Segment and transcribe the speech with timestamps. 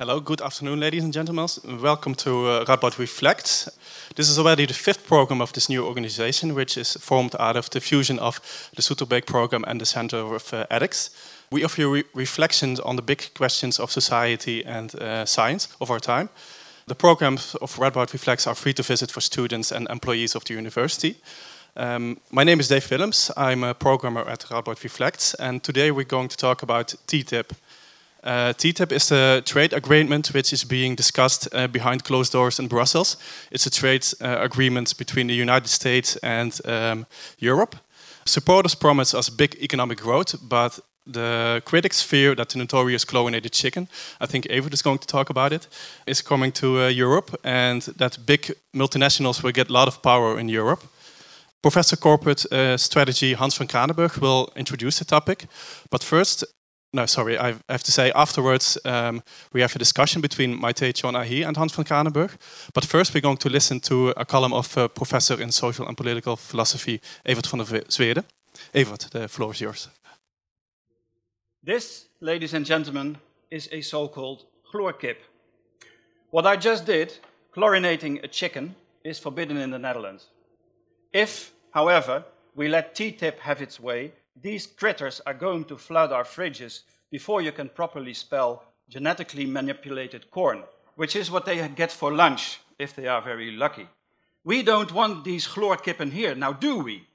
[0.00, 1.46] Hello, good afternoon, ladies and gentlemen.
[1.82, 3.68] Welcome to uh, Radboud Reflects.
[4.16, 7.68] This is already the fifth program of this new organization, which is formed out of
[7.68, 8.40] the fusion of
[8.74, 11.10] the Soeterbeek program and the Center of uh, Ethics.
[11.50, 15.90] We offer you re reflections on the big questions of society and uh, science of
[15.90, 16.30] our time.
[16.86, 20.54] The programs of Radboud Reflects are free to visit for students and employees of the
[20.54, 21.16] university.
[21.76, 23.30] Um, my name is Dave Willems.
[23.36, 27.50] I'm a programmer at Radboud Reflects, and today we're going to talk about TTIP.
[28.22, 32.68] Uh, TTIP is the trade agreement which is being discussed uh, behind closed doors in
[32.68, 33.16] Brussels.
[33.50, 37.06] It's a trade uh, agreement between the United States and um,
[37.38, 37.76] Europe.
[38.26, 43.88] Supporters promise us big economic growth, but the critics fear that the notorious chlorinated chicken,
[44.20, 45.66] I think Evert is going to talk about it,
[46.06, 50.38] is coming to uh, Europe and that big multinationals will get a lot of power
[50.38, 50.84] in Europe.
[51.62, 55.46] Professor Corporate uh, Strategy Hans van Kranenburg will introduce the topic.
[55.90, 56.44] But first,
[56.92, 59.22] no, sorry, I have to say afterwards um,
[59.52, 62.30] we have a discussion between Maite Choon-Ahi and Hans van Kranenburg.
[62.74, 65.96] But first we're going to listen to a column of uh, Professor in Social and
[65.96, 68.24] Political Philosophy Evert van der Zweerde.
[68.74, 69.88] Evert, the floor is yours.
[71.62, 73.18] This, ladies and gentlemen,
[73.50, 75.16] is a so-called chloorkip.
[76.30, 77.18] What I just did,
[77.54, 80.26] chlorinating a chicken, is forbidden in the Netherlands.
[81.12, 86.24] If, however, we let TTIP have its way, these critters are going to flood our
[86.24, 90.62] fridges before you can properly spell genetically manipulated corn,
[90.96, 93.86] which is what they get for lunch if they are very lucky.
[94.44, 97.06] We don't want these chloorkippen here, now do we?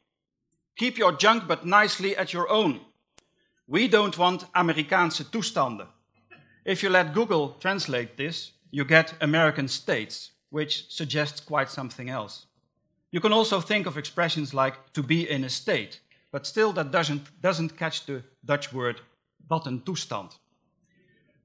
[0.77, 2.81] Keep your junk but nicely at your own.
[3.67, 5.87] We don't want Amerikaanse toestanden.
[6.65, 12.45] If you let Google translate this, you get American states, which suggests quite something else.
[13.11, 15.99] You can also think of expressions like to be in a state,
[16.35, 18.99] but still that doesn't, doesn't catch the Dutch word
[19.49, 20.37] toestand.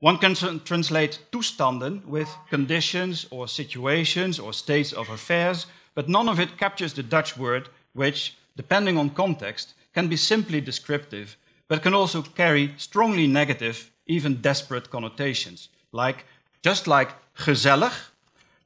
[0.00, 6.40] One can translate toestanden with conditions or situations or states of affairs, but none of
[6.40, 11.36] it captures the Dutch word, which, depending on context, can be simply descriptive,
[11.68, 15.68] but can also carry strongly negative, even desperate connotations.
[15.92, 16.24] Like,
[16.64, 17.94] just like gezellig,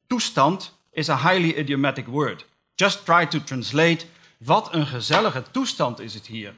[0.09, 2.45] toestand is a highly idiomatic word.
[2.79, 4.07] Just try to translate
[4.45, 6.55] wat een gezellige toestand is het hier.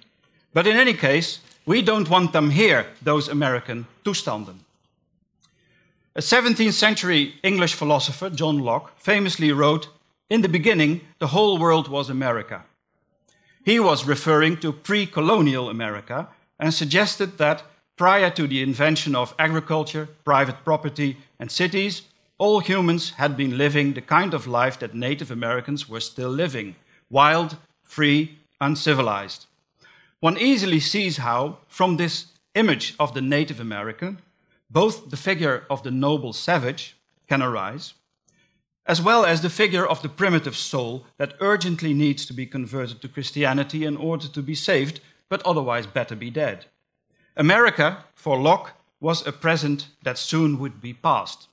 [0.52, 4.60] But in any case, we don't want them here, those American toestanden.
[6.12, 9.88] A 17th century English philosopher, John Locke, famously wrote,
[10.26, 12.64] In the beginning, the whole world was America.
[13.64, 17.64] He was referring to pre colonial America and suggested that
[17.96, 22.02] prior to the invention of agriculture, private property, and cities,
[22.38, 26.74] all humans had been living the kind of life that Native Americans were still living
[27.10, 29.46] wild, free, uncivilized.
[30.20, 34.18] One easily sees how, from this image of the Native American,
[34.70, 36.96] both the figure of the noble savage
[37.28, 37.94] can arise,
[38.86, 43.00] as well as the figure of the primitive soul that urgently needs to be converted
[43.02, 46.66] to Christianity in order to be saved, but otherwise better be dead.
[47.36, 51.48] America, for Locke, was a present that soon would be past.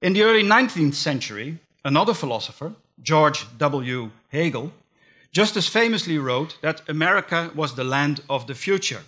[0.00, 4.10] In the early 19th century, another philosopher, George W.
[4.28, 4.72] Hegel,
[5.32, 9.02] just as famously wrote that America was the land of the future.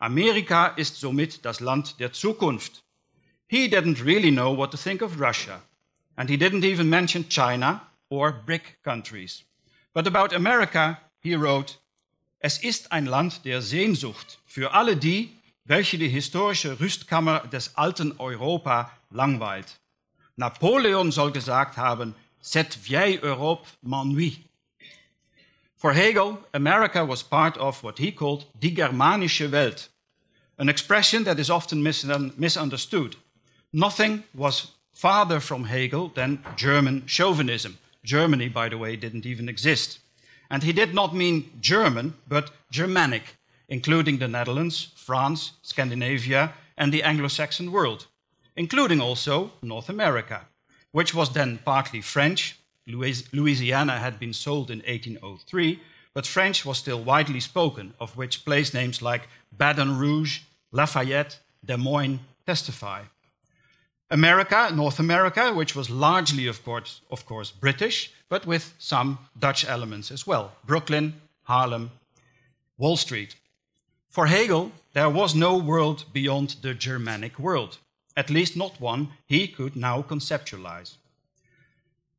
[0.00, 2.82] Amerika ist somit das Land der Zukunft.
[3.46, 5.62] He didn't really know what to think of Russia,
[6.16, 9.44] and he didn't even mention China or BRIC countries.
[9.92, 11.78] But about America, he wrote,
[12.40, 15.30] Es ist ein Land der Sehnsucht für alle die,
[15.64, 19.80] welche die historische Rüstkammer des alten Europa langweilt.
[20.36, 22.14] Napoleon soll gesagt haben,
[22.46, 24.44] Cette vieille Europe m'ennuie.
[25.78, 29.88] For Hegel, America was part of what he called die Germanische Welt,
[30.58, 33.16] an expression that is often misunderstood.
[33.72, 37.78] Nothing was farther from Hegel than German chauvinism.
[38.04, 40.00] Germany, by the way, didn't even exist.
[40.50, 43.38] And he did not mean German, but Germanic,
[43.70, 48.06] including the Netherlands, France, Scandinavia, and the Anglo Saxon world,
[48.54, 50.42] including also North America
[50.94, 52.56] which was then partly French.
[52.86, 55.80] Louisiana had been sold in 1803,
[56.14, 61.76] but French was still widely spoken, of which place names like Baton Rouge, Lafayette, Des
[61.76, 63.02] Moines testify.
[64.08, 69.64] America, North America, which was largely, of course, of course, British, but with some Dutch
[69.64, 71.90] elements as well Brooklyn, Harlem,
[72.78, 73.34] Wall Street.
[74.08, 77.78] For Hegel, there was no world beyond the Germanic world
[78.16, 80.96] at least not one he could now conceptualize.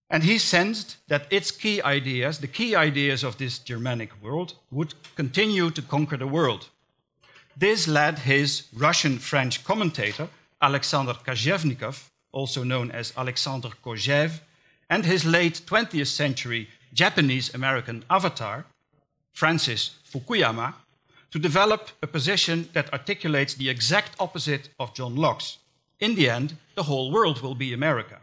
[0.09, 4.94] And he sensed that its key ideas, the key ideas of this Germanic world, would
[5.15, 6.69] continue to conquer the world.
[7.57, 10.27] This led his Russian French commentator,
[10.62, 14.42] Alexander Kozhevnikov, also known as Alexander Kojève,
[14.89, 18.65] and his late 20th century Japanese American avatar,
[19.33, 20.74] Francis Fukuyama,
[21.31, 25.57] to develop a position that articulates the exact opposite of John Locke's.
[26.00, 28.19] In the end, the whole world will be America.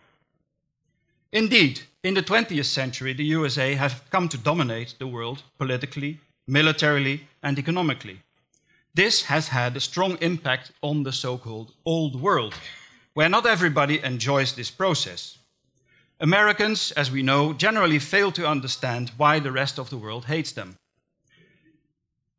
[1.32, 7.26] Indeed, in the 20th century, the USA has come to dominate the world politically, militarily,
[7.42, 8.20] and economically.
[8.94, 12.54] This has had a strong impact on the so called old world,
[13.14, 15.38] where not everybody enjoys this process.
[16.20, 20.52] Americans, as we know, generally fail to understand why the rest of the world hates
[20.52, 20.76] them.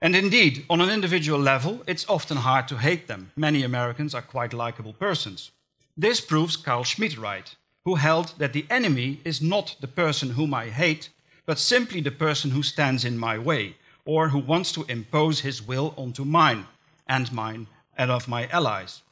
[0.04, 3.32] And indeed, on an individual level, it's often hard to hate them.
[3.38, 5.52] Many Americans are quite likable persons.
[5.96, 7.56] This proves Carl Schmitt right,
[7.86, 11.10] who held that the enemy is not the person whom I hate,
[11.46, 15.66] but simply the person who stands in my way, or who wants to impose his
[15.66, 16.66] will onto mine
[17.08, 17.68] and mine
[17.98, 19.04] and of my allies.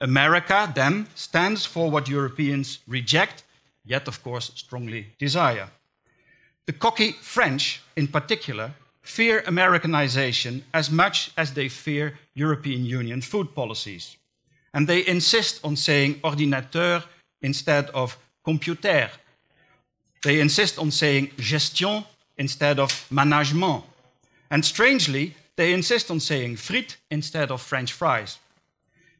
[0.00, 3.44] America, then, stands for what Europeans reject,
[3.84, 5.68] yet, of course, strongly desire.
[6.66, 8.72] The cocky French, in particular,
[9.04, 14.16] fear Americanization as much as they fear European Union food policies.
[14.72, 17.02] And they insist on saying ordinateur
[17.40, 19.10] instead of computer.
[20.22, 22.04] They insist on saying gestion
[22.36, 23.84] instead of management.
[24.50, 28.38] And strangely, they insist on saying frites instead of French fries.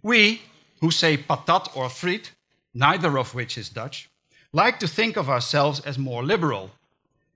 [0.02, 0.42] We,
[0.80, 2.32] who say patat or friet,
[2.72, 4.08] neither of which is Dutch,
[4.52, 6.70] like to think of ourselves as more liberal.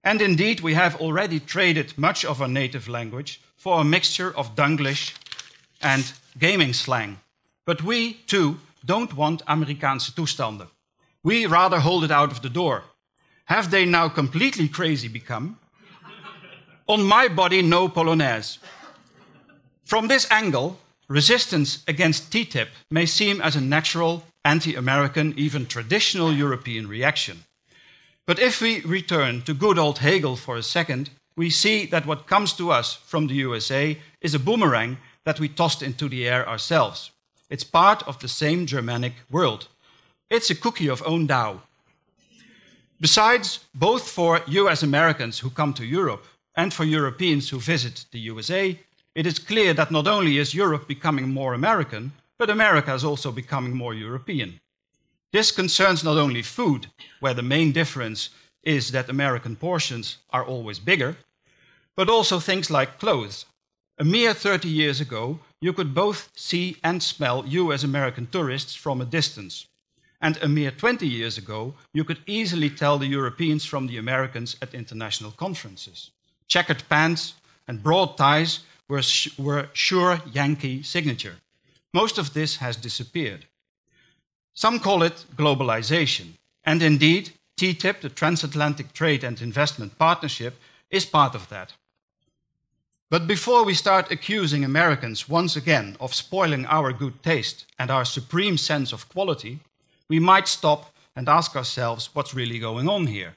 [0.05, 4.55] And indeed, we have already traded much of our native language for a mixture of
[4.55, 5.15] Dunglish
[5.83, 7.21] and gaming slang.
[7.65, 10.69] But we, too, don't want Amerikaanse toestanden.
[11.23, 12.85] We rather hold it out of the door.
[13.47, 15.59] Have they now completely crazy become?
[16.87, 18.59] On my body, no polonaise.
[19.85, 20.79] From this angle,
[21.09, 27.45] resistance against TTIP may seem as a natural, anti American, even traditional European reaction.
[28.29, 32.27] But if we return to good old Hegel for a second, we see that what
[32.27, 36.47] comes to us from the USA is a boomerang that we tossed into the air
[36.47, 37.11] ourselves.
[37.49, 39.69] It's part of the same Germanic world.
[40.29, 41.63] It's a cookie of own dough.
[43.01, 48.21] Besides, both for US Americans who come to Europe and for Europeans who visit the
[48.21, 48.79] USA,
[49.15, 53.33] it is clear that not only is Europe becoming more American, but America is also
[53.33, 54.61] becoming more European.
[55.33, 56.89] This concerns not only food,
[57.21, 58.31] where the main difference
[58.63, 61.17] is that American portions are always bigger,
[61.97, 63.45] but also things like clothes.
[63.99, 69.01] A mere 30 years ago, you could both see and smell US American tourists from
[69.01, 69.67] a distance.
[70.21, 74.57] And a mere 20 years ago, you could easily tell the Europeans from the Americans
[74.63, 76.11] at international conferences
[76.49, 77.35] checkered pants,
[77.69, 79.03] and broad ties were,
[79.39, 81.37] were sure Yankee signature.
[81.95, 83.47] Most of this has disappeared.
[84.59, 86.33] Some call it globalization,
[86.65, 90.59] and indeed, TTIP, the Transatlantic Trade and Investment Partnership,
[90.91, 91.75] is part of that.
[93.09, 98.05] But before we start accusing Americans once again of spoiling our good taste and our
[98.05, 99.61] supreme sense of quality,
[100.09, 103.37] we might stop and ask ourselves what's really going on here.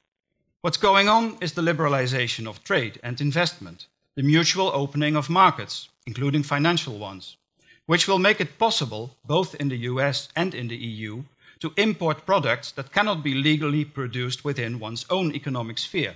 [0.62, 3.85] What's going on is the liberalization of trade and investment,
[4.15, 7.38] the mutual opening of markets, including financial ones,
[7.86, 11.24] which will make it possible, both in the US and in the EU,
[11.60, 16.16] to import products that cannot be legally produced within one's own economic sphere.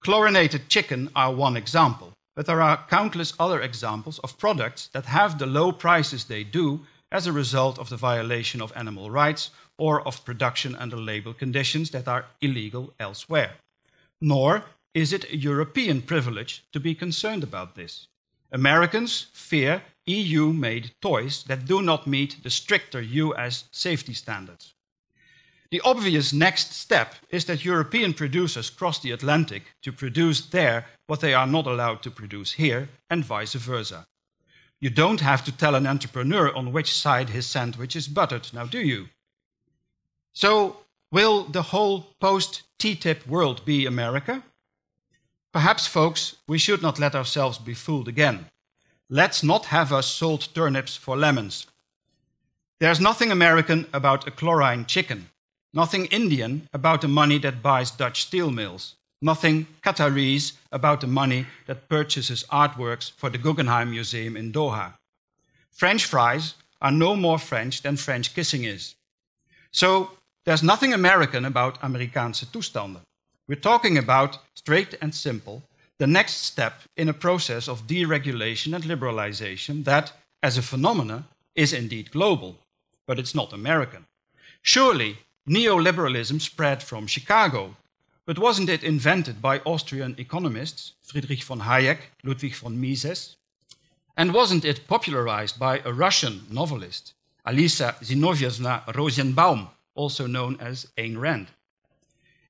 [0.00, 5.38] Chlorinated chicken are one example, but there are countless other examples of products that have
[5.38, 6.80] the low prices they do
[7.12, 11.90] as a result of the violation of animal rights or of production under label conditions
[11.90, 13.52] that are illegal elsewhere.
[14.20, 14.64] Nor
[14.94, 18.08] is it a European privilege to be concerned about this.
[18.52, 24.74] Americans fear EU made toys that do not meet the stricter US safety standards.
[25.70, 31.20] The obvious next step is that European producers cross the Atlantic to produce there what
[31.20, 34.06] they are not allowed to produce here, and vice versa.
[34.80, 38.66] You don't have to tell an entrepreneur on which side his sandwich is buttered, now
[38.66, 39.08] do you?
[40.34, 40.78] So,
[41.10, 44.42] will the whole post TTIP world be America?
[45.52, 48.46] Perhaps, folks, we should not let ourselves be fooled again.
[49.10, 51.66] Let's not have us sold turnips for lemons.
[52.80, 55.28] There's nothing American about a chlorine chicken,
[55.74, 61.46] nothing Indian about the money that buys Dutch steel mills, nothing Qataris about the money
[61.66, 64.94] that purchases artworks for the Guggenheim Museum in Doha.
[65.70, 68.94] French fries are no more French than French kissing is.
[69.70, 70.12] So
[70.44, 73.02] there's nothing American about Amerikaanse toestanden.
[73.52, 75.62] We're talking about, straight and simple,
[75.98, 81.74] the next step in a process of deregulation and liberalization that, as a phenomenon, is
[81.74, 82.56] indeed global,
[83.06, 84.06] but it's not American.
[84.62, 87.76] Surely, neoliberalism spread from Chicago,
[88.24, 93.36] but wasn't it invented by Austrian economists Friedrich von Hayek, Ludwig von Mises?
[94.16, 97.12] And wasn't it popularized by a Russian novelist,
[97.46, 101.48] Alisa Zinovievna Rosenbaum, also known as Ayn Rand?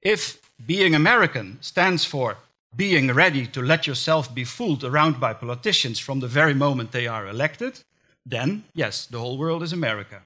[0.01, 2.37] If being American stands for
[2.75, 7.07] being ready to let yourself be fooled around by politicians from the very moment they
[7.07, 7.81] are elected,
[8.25, 10.23] then yes, the whole world is America.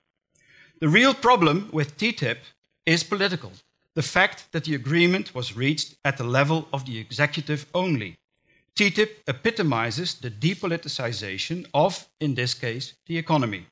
[0.80, 2.38] The real problem with TTIP
[2.84, 3.52] is political.
[3.94, 8.16] The fact that the agreement was reached at the level of the executive only.
[8.76, 13.66] TTIP epitomizes the depoliticization of, in this case, the economy.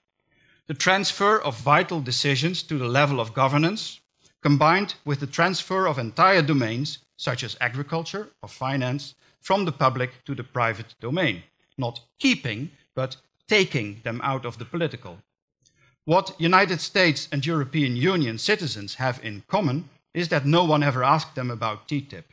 [0.66, 4.00] The transfer of vital decisions to the level of governance,
[4.44, 10.22] combined with the transfer of entire domains, such as agriculture or finance, from the public
[10.26, 11.42] to the private domain,
[11.78, 13.16] not keeping, but
[13.48, 15.18] taking them out of the political.
[16.04, 21.02] What United States and European Union citizens have in common is that no one ever
[21.02, 22.24] asked them about TTIP.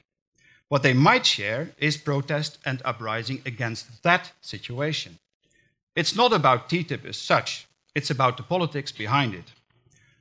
[0.67, 5.19] What they might share is protest and uprising against that situation.
[5.95, 9.53] It's not about TTIP as such, it's about the politics behind it.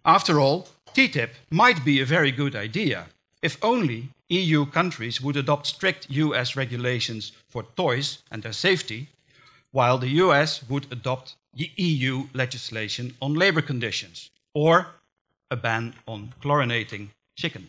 [0.04, 3.06] After all, TTIP might be a very good idea
[3.42, 9.08] if only EU countries would adopt strict US regulations for toys and their safety,
[9.70, 14.88] while the US would adopt the EU legislation on labor conditions or
[15.50, 17.68] a ban on chlorinating chicken.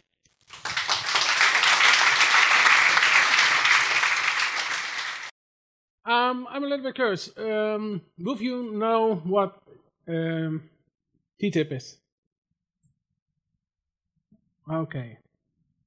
[6.06, 7.30] Um, I'm a little bit curious.
[7.38, 9.62] Um, both you know what
[10.08, 10.64] um,
[11.40, 12.01] TTIP is?
[14.70, 15.18] Okay.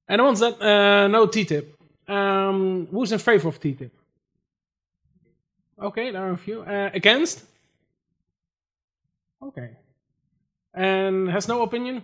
[0.07, 1.65] And the ones that uh, know TTIP,
[2.07, 3.91] um, who's in favor of TTIP?
[5.81, 6.61] Okay, there are a few.
[6.61, 7.43] Uh, against?
[9.41, 9.71] Okay.
[10.73, 12.03] And has no opinion?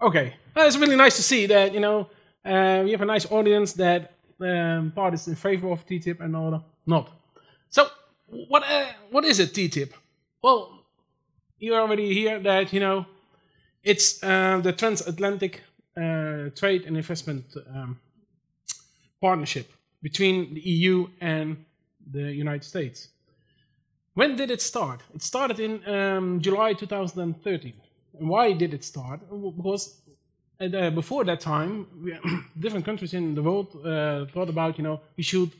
[0.00, 0.34] Okay.
[0.54, 2.08] Well, it's really nice to see that, you know,
[2.44, 6.36] uh, we have a nice audience that um, part is in favor of TTIP and
[6.36, 7.10] other not.
[7.68, 7.88] So,
[8.26, 9.92] what uh, what is it, TTIP?
[10.42, 10.84] Well,
[11.58, 13.06] you already hear that, you know,
[13.86, 15.62] it's uh, the transatlantic
[15.96, 17.98] uh, trade and investment um,
[19.20, 21.64] partnership between the EU and
[22.12, 23.08] the United States.
[24.14, 25.00] When did it start?
[25.14, 27.72] It started in um, July 2013.
[28.18, 29.20] And why did it start?
[29.56, 30.00] Because
[30.60, 31.86] uh, before that time,
[32.58, 35.52] different countries in the world uh, thought about, you know, we should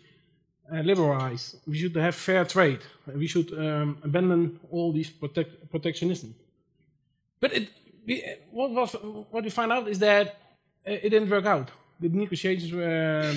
[0.72, 2.80] uh, liberalize, we should have fair trade,
[3.14, 6.34] we should um, abandon all these protect, protectionism.
[7.40, 7.68] But it,
[8.50, 8.92] what, was,
[9.30, 10.26] what we find out is that
[10.86, 11.70] uh, it didn't work out.
[12.00, 13.34] The negotiations were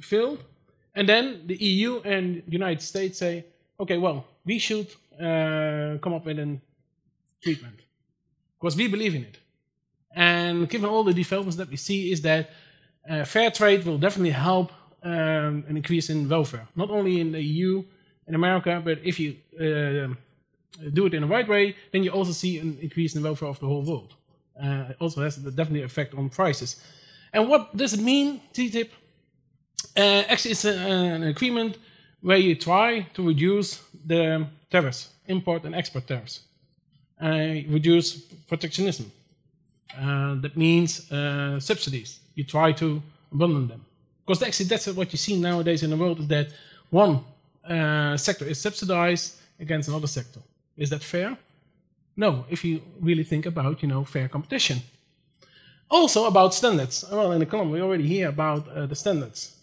[0.00, 0.44] failed,
[0.94, 3.44] and then the EU and the United States say,
[3.80, 4.88] okay, well, we should
[5.20, 6.58] uh, come up with a
[7.42, 7.80] treatment
[8.60, 9.38] because we believe in it.
[10.14, 12.50] And given all the developments that we see, is that
[13.08, 14.70] uh, fair trade will definitely help
[15.02, 17.84] um, an increase in welfare, not only in the EU
[18.26, 20.14] in America, but if you uh,
[20.92, 23.48] do it in the right way, then you also see an increase in the welfare
[23.48, 24.14] of the whole world.
[24.62, 26.80] Uh, it also has definitely effect on prices.
[27.32, 28.90] And what does it mean, TTIP?
[29.96, 31.78] Uh, actually, it's a, an agreement
[32.20, 36.40] where you try to reduce the tariffs, import and export tariffs,
[37.22, 37.28] uh,
[37.68, 38.16] reduce
[38.48, 39.10] protectionism.
[39.96, 42.20] Uh, that means uh, subsidies.
[42.34, 43.02] You try to
[43.32, 43.84] abandon them.
[44.26, 46.48] Because actually, that's what you see nowadays in the world is that
[46.90, 47.20] one
[47.68, 50.40] uh, sector is subsidized against another sector.
[50.76, 51.36] Is that fair?
[52.16, 54.78] No, if you really think about, you know, fair competition.
[55.90, 57.04] Also about standards.
[57.10, 59.56] Well, in the column we already hear about uh, the standards.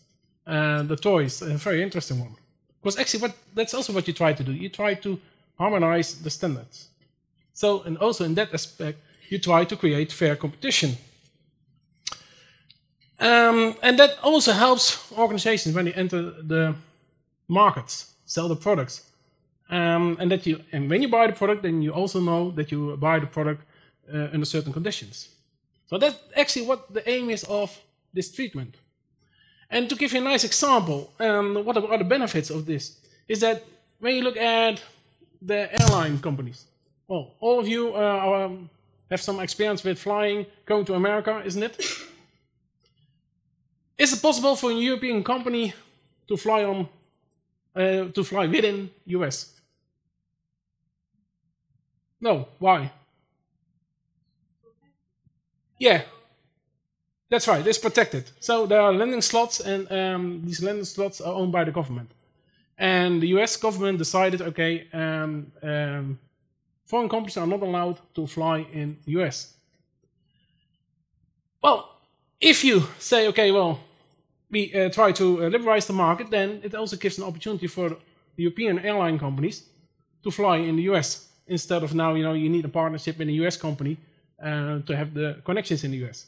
[0.46, 2.36] Uh, the toys, a very interesting one.
[2.82, 4.52] Because actually, what, that's also what you try to do.
[4.52, 5.20] You try to
[5.58, 6.90] harmonize the standards.
[7.54, 9.00] So, and also in that aspect,
[9.30, 10.98] you try to create fair competition.
[13.20, 16.76] Um, and that also helps organizations when they enter the
[17.48, 19.11] markets, sell the products.
[19.72, 22.72] Um, and that you, and when you buy the product, then you also know that
[22.72, 23.64] you buy the product
[24.14, 25.30] uh, under certain conditions.
[25.88, 27.80] So that's actually what the aim is of
[28.14, 28.76] this treatment.
[29.70, 32.98] And to give you a nice example, um, what are the benefits of this?
[33.28, 33.64] Is that
[34.00, 34.82] when you look at
[35.42, 36.66] the airline companies,
[37.08, 38.70] well, all of you uh, um,
[39.10, 41.82] have some experience with flying, going to America, isn't it?
[43.98, 45.74] Is it possible for a European company
[46.28, 46.90] to fly on,
[47.76, 49.61] uh, to fly within US?
[52.22, 52.48] No.
[52.60, 52.92] Why?
[55.80, 56.04] Yeah,
[57.30, 57.66] that's right.
[57.66, 58.30] It's protected.
[58.40, 62.12] So there are landing slots, and um, these landing slots are owned by the government.
[62.78, 63.58] And the U.S.
[63.58, 66.20] government decided, okay, um, um,
[66.92, 69.54] Foreign companies are not allowed to fly in the US.
[71.64, 71.90] Well,
[72.42, 73.80] if you say, okay, well,
[74.50, 77.96] we uh, try to uh, liberalize the market, then it also gives an opportunity for
[78.36, 79.70] European airline companies
[80.24, 83.30] to fly in the US instead of now, you know, you need a partnership in
[83.30, 83.98] a US company
[84.42, 86.28] uh, to have the connections in the US.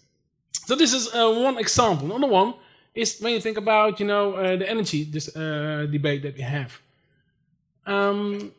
[0.66, 2.08] So this is uh, one example.
[2.16, 2.54] Another one
[2.94, 6.42] is when you think about, you know, uh, the energy this, uh, debate that we
[6.42, 6.80] have.
[7.86, 8.52] Um,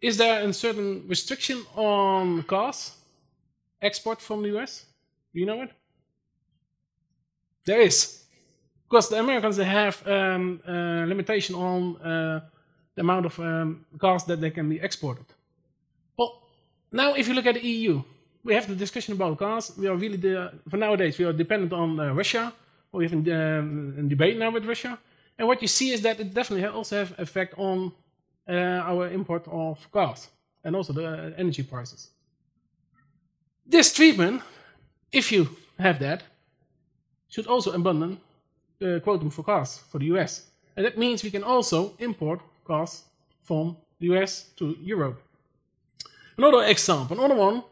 [0.00, 2.92] is there a certain restriction on cars
[3.82, 4.86] export from the US?
[5.34, 5.70] Do you know it?
[7.64, 8.24] There is.
[8.88, 12.40] Because the Americans they have um, a limitation on uh,
[13.00, 15.24] the amount of um, cars that they can be exported.
[16.18, 16.42] Well,
[16.92, 18.02] now if you look at the EU,
[18.44, 19.72] we have the discussion about cars.
[19.78, 22.52] We are really, the, for nowadays, we are dependent on uh, Russia.
[22.92, 24.98] We have a, um, debate now with Russia.
[25.38, 27.92] And what you see is that it definitely also has effect on
[28.48, 30.28] uh, our import of cars
[30.62, 32.10] and also the uh, energy prices.
[33.64, 34.42] This treatment,
[35.10, 36.22] if you have that,
[37.28, 38.18] should also abandon
[38.78, 40.42] the quotum for cars for the US.
[40.76, 42.92] And that means we can also import cars
[43.42, 45.18] from the US to Europe.
[46.38, 47.62] Another example, another one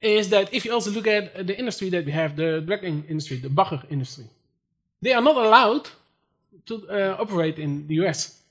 [0.00, 3.36] is that if you also look at the industry that we have, the drug industry,
[3.36, 4.26] the Bagger industry,
[5.00, 5.88] they are not allowed
[6.66, 8.42] to uh, operate in the US.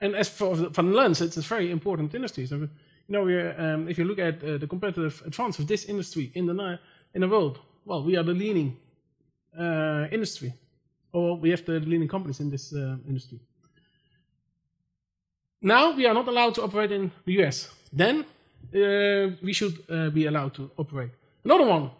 [0.00, 2.46] And as for the Netherlands, it's a very important industry.
[2.46, 2.68] So, you
[3.08, 3.24] know,
[3.58, 6.78] um, if you look at uh, the competitive advance of this industry in the
[7.14, 8.76] in the world, well, we are the leading
[9.58, 10.52] uh, industry,
[11.12, 13.38] or we have the leading companies in this uh, industry.
[15.62, 17.70] Now we are not allowed to operate in the US.
[17.92, 18.24] Then
[18.74, 21.10] uh, we should uh, be allowed to operate.
[21.44, 21.90] Another one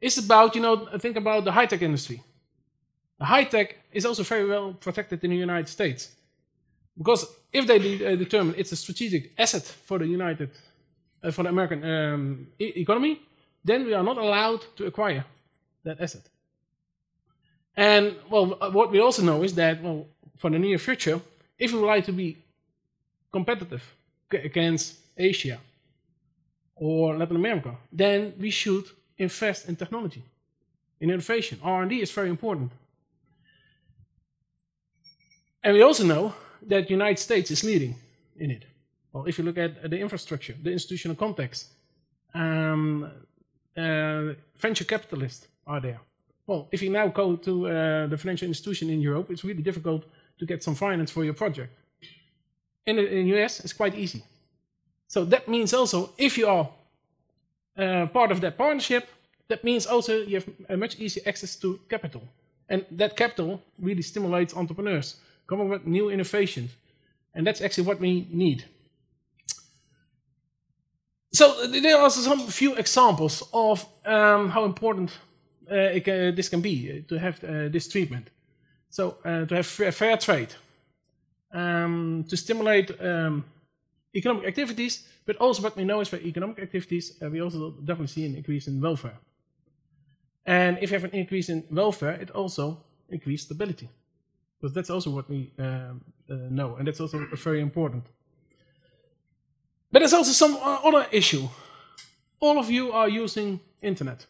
[0.00, 2.22] is about, you know, think about the high tech industry.
[3.18, 6.10] The high tech is also very well protected in the United States.
[6.96, 10.50] Because if they de uh, determine it's a strategic asset for the United,
[11.22, 13.20] uh, for the American um, e economy,
[13.64, 15.24] then we are not allowed to acquire
[15.84, 16.22] that asset.
[17.76, 21.20] And well, what we also know is that well, for the near future,
[21.58, 22.36] if we would like to be
[23.32, 23.82] competitive
[24.30, 25.58] against Asia
[26.76, 28.84] or Latin America, then we should
[29.18, 30.22] invest in technology,
[31.00, 31.58] in innovation.
[31.62, 32.72] R&D is very important.
[35.62, 36.34] And we also know
[36.66, 37.94] that the United States is leading
[38.36, 38.64] in it.
[39.12, 41.68] Well, if you look at the infrastructure, the institutional context,
[42.34, 43.10] um,
[43.76, 46.00] uh, venture capitalists are there.
[46.46, 50.04] Well, if you now go to uh, the financial institution in Europe, it's really difficult
[50.38, 51.72] to get some finance for your project.
[52.86, 54.22] In the, US, it's quite easy.
[55.08, 56.68] So that means also, if you are
[57.76, 59.08] uh, part of that partnership,
[59.48, 62.22] that means also you have a much easier access to capital.
[62.68, 65.16] And that capital really stimulates entrepreneurs
[65.46, 66.70] coming with new innovations.
[67.34, 68.64] And that's actually what we need.
[71.32, 75.10] So there are some few examples of um, how important
[75.70, 78.28] uh, can, this can be uh, to have uh, this treatment.
[78.90, 80.54] So uh, to have fair trade,
[81.52, 83.44] um, to stimulate um,
[84.14, 88.06] economic activities, but also what we know is for economic activities, uh, we also definitely
[88.06, 89.18] see an increase in welfare.
[90.46, 93.88] And if you have an increase in welfare, it also increases stability.
[94.60, 98.04] Because that's also what we um, uh, know, and that's also very important.
[99.90, 101.48] But there's also some uh, other issue.
[102.40, 104.26] All of you are using internet.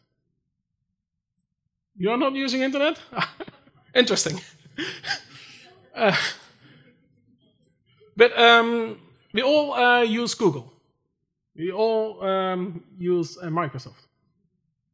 [1.97, 2.99] You're not using internet?
[3.95, 4.41] Interesting.
[5.95, 6.17] uh,
[8.17, 8.99] but um,
[9.33, 10.73] we all uh, use Google.
[11.57, 14.07] We all um, use uh, Microsoft.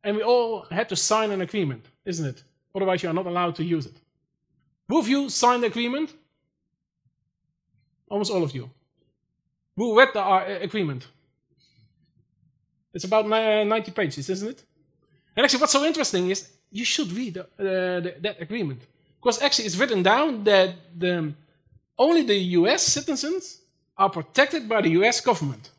[0.05, 2.43] And we all had to sign an agreement, isn't it?
[2.75, 3.97] Otherwise, you are not allowed to use it.
[4.89, 6.15] Who of you signed the agreement?
[8.09, 8.71] Almost all of you.
[9.77, 11.07] Who read the uh, agreement?
[12.95, 14.65] It's about 90 pages, isn't it?
[15.37, 18.81] And actually, what's so interesting is you should read the, uh, the, that agreement.
[19.21, 21.33] Because actually, it's written down that the,
[21.99, 23.59] only the US citizens
[23.97, 25.71] are protected by the US government.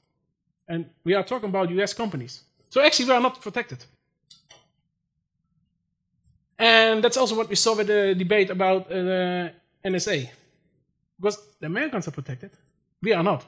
[0.68, 2.44] And we are talking about US companies.
[2.70, 3.84] So actually, we are not protected.
[6.60, 9.50] And that's also what we saw with the debate about uh,
[9.84, 10.30] NSA.
[11.20, 12.52] Because the Americans are protected,
[13.02, 13.46] we are not.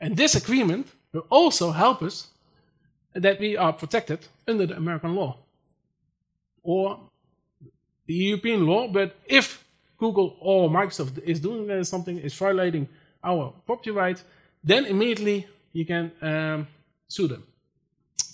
[0.00, 2.28] And this agreement will also help us
[3.12, 5.36] that we are protected under the American law
[6.62, 6.98] or
[8.06, 8.88] the European law.
[8.88, 9.63] But if
[9.98, 12.88] Google or Microsoft is doing something, is violating
[13.22, 14.24] our property rights,
[14.62, 16.66] then immediately you can um,
[17.08, 17.42] sue them.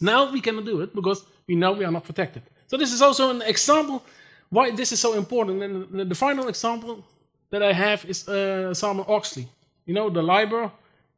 [0.00, 2.42] Now we cannot do it because we know we are not protected.
[2.66, 4.02] So this is also an example
[4.48, 5.62] why this is so important.
[5.62, 7.04] And the final example
[7.50, 9.48] that I have is uh, Sarbanes-Oxley.
[9.86, 10.70] You know, the LIBOR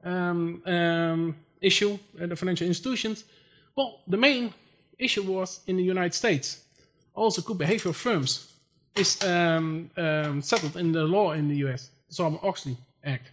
[0.05, 3.25] um, um, issue at the financial institutions?
[3.77, 4.53] Well, the main
[4.99, 6.65] issue was in the United States.
[7.15, 8.52] Also, good behavior firms
[8.95, 13.31] is um, um, settled in the law in the US, the Sarbanes-Oxley Act.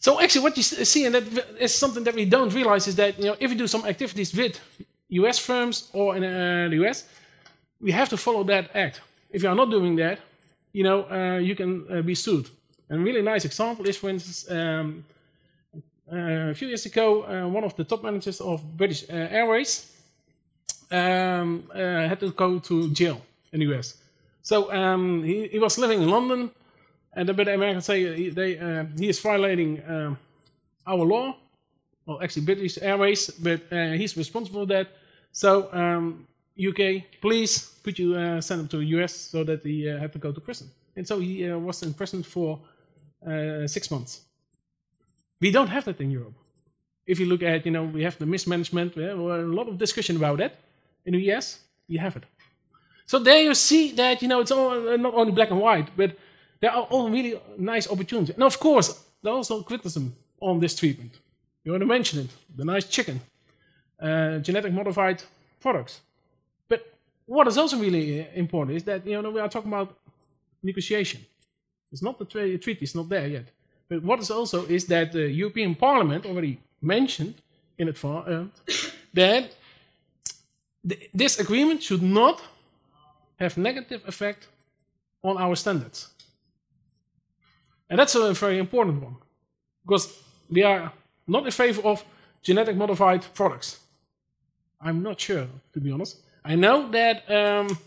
[0.00, 1.24] So actually, what you see, and that
[1.58, 4.32] is something that we don't realize, is that you know if we do some activities
[4.32, 4.60] with
[5.08, 5.38] U.S.
[5.38, 7.04] firms or in uh, the U.S.,
[7.80, 9.00] we have to follow that act.
[9.30, 10.20] If you are not doing that,
[10.72, 12.48] you know uh, you can uh, be sued.
[12.88, 15.04] And a really nice example is, for instance, um,
[16.10, 19.92] a few years ago, uh, one of the top managers of British uh, Airways
[20.90, 23.20] um, had to go to jail
[23.52, 23.96] in the U.S.
[24.48, 26.50] So um, he, he was living in London
[27.12, 30.18] and the Americans say they, uh, he is violating um,
[30.86, 31.36] our law.
[32.06, 34.86] Well, actually, British Airways, but uh, he's responsible for that.
[35.32, 36.26] So, um,
[36.58, 40.14] UK, please could you uh, send him to the US so that he uh, had
[40.14, 40.70] to go to prison?
[40.96, 42.58] And so he uh, was in prison for
[43.26, 44.22] uh, six months.
[45.42, 46.38] We don't have that in Europe.
[47.06, 49.76] If you look at, you know, we have the mismanagement, we have a lot of
[49.76, 50.54] discussion about that.
[51.04, 52.24] In the US, you have it.
[53.08, 56.10] So there you see that, you know, it's all, not only black and white, but
[56.60, 58.34] there are all really nice opportunities.
[58.34, 58.88] And of course,
[59.22, 61.12] there's also criticism on this treatment.
[61.64, 63.20] You want to mention it, the nice chicken,
[63.98, 65.22] uh, genetic modified
[65.58, 66.02] products.
[66.68, 66.80] But
[67.24, 69.96] what is also really uh, important is that, you know, we are talking about
[70.62, 71.24] negotiation.
[71.90, 73.46] It's not the tra- treaty, it's not there yet.
[73.88, 77.34] But what is also is that the European Parliament already mentioned
[77.78, 78.44] in for, uh,
[79.14, 79.54] that
[80.86, 82.42] th- this agreement should not
[83.38, 84.48] have negative effect
[85.22, 86.08] on our standards.
[87.90, 89.16] And that's a very important one.
[89.86, 90.12] Because
[90.50, 90.92] we are
[91.26, 92.04] not in favor of
[92.42, 93.80] genetic modified products.
[94.80, 96.18] I'm not sure, to be honest.
[96.44, 97.78] I know that um,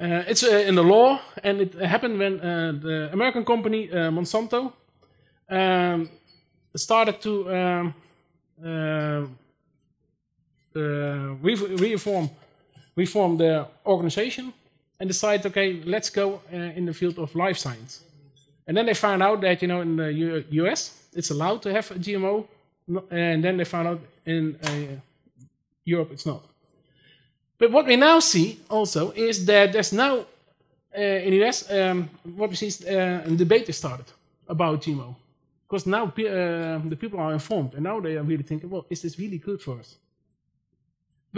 [0.00, 4.10] uh, it's uh, in the law, and it happened when uh, the American company uh,
[4.10, 4.72] Monsanto
[5.48, 6.08] um,
[6.76, 7.94] started to um,
[8.64, 9.26] uh,
[13.02, 14.52] uh, formed the organization
[15.00, 18.02] and decided, okay, let's go in the field of life science.
[18.66, 21.72] And then they found out that, you know, in the U US, it's allowed to
[21.72, 22.46] have a GMO.
[23.10, 25.00] And then they found out in uh,
[25.84, 26.42] Europe, it's not.
[27.58, 30.26] But what we now see also is that there's now,
[30.96, 34.06] uh, in the US, um, what we see is uh, a debate is started
[34.46, 35.14] about GMO.
[35.66, 39.02] Because now uh, the people are informed, and now they are really thinking, well, is
[39.02, 39.96] this really good for us?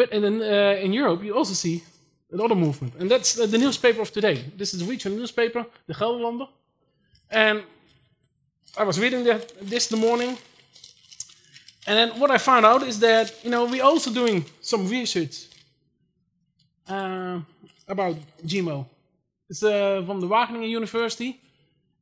[0.00, 1.82] But in, uh, in Europe, you also see
[2.32, 4.36] another movement, and that's the newspaper of today.
[4.56, 6.48] This is a regional newspaper, the Gelderlander.
[7.30, 7.64] And
[8.78, 10.38] I was reading that, this the morning.
[11.86, 15.48] And then what I found out is that, you know, we're also doing some research
[16.88, 17.40] uh,
[17.86, 18.86] about GMO.
[19.50, 21.42] It's uh, from the Wageningen University.